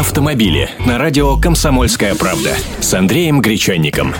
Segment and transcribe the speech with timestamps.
[0.00, 4.14] автомобили на радио «Комсомольская правда» с Андреем Гречанником.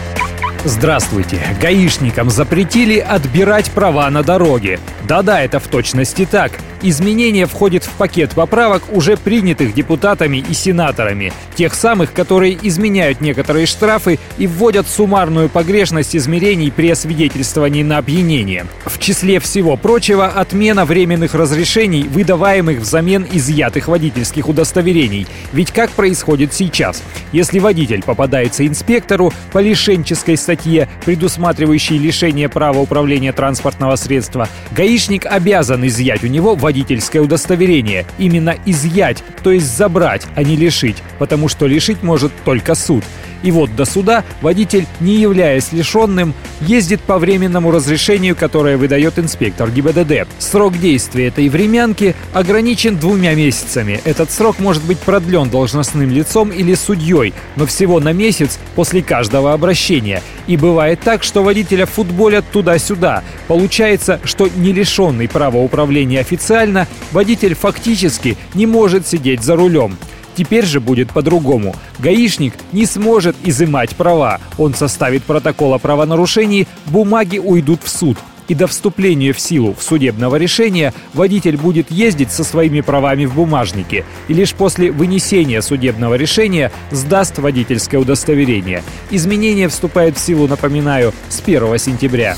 [0.64, 1.40] Здравствуйте.
[1.60, 4.80] Гаишникам запретили отбирать права на дороге.
[5.06, 6.52] Да-да, это в точности так.
[6.82, 11.32] Изменение входит в пакет поправок, уже принятых депутатами и сенаторами.
[11.54, 18.66] Тех самых, которые изменяют некоторые штрафы и вводят суммарную погрешность измерений при освидетельствовании на опьянение.
[18.84, 25.26] В числе всего прочего, отмена временных разрешений, выдаваемых взамен изъятых водительских удостоверений.
[25.52, 27.02] Ведь как происходит сейчас?
[27.32, 35.86] Если водитель попадается инспектору по лишенческой статье, предусматривающей лишение права управления транспортного средства, гаишник обязан
[35.86, 38.04] изъять у него водительское удостоверение.
[38.18, 43.04] Именно изъять, то есть забрать, а не лишить, потому что лишить может только суд.
[43.46, 49.70] И вот до суда водитель, не являясь лишенным, ездит по временному разрешению, которое выдает инспектор
[49.70, 50.26] ГИБДД.
[50.40, 54.00] Срок действия этой времянки ограничен двумя месяцами.
[54.04, 59.52] Этот срок может быть продлен должностным лицом или судьей, но всего на месяц после каждого
[59.52, 60.24] обращения.
[60.48, 63.22] И бывает так, что водителя футболят туда-сюда.
[63.46, 69.96] Получается, что не лишенный права управления официально, водитель фактически не может сидеть за рулем.
[70.36, 71.74] Теперь же будет по-другому.
[71.98, 74.38] Гаишник не сможет изымать права.
[74.58, 78.18] Он составит протокол о правонарушении, бумаги уйдут в суд.
[78.48, 83.34] И до вступления в силу в судебного решения водитель будет ездить со своими правами в
[83.34, 88.84] бумажнике и лишь после вынесения судебного решения сдаст водительское удостоверение.
[89.10, 92.36] Изменения вступают в силу, напоминаю, с 1 сентября.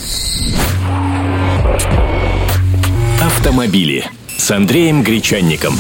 [3.21, 4.07] Автомобили
[4.39, 5.75] с Андреем Гречанником.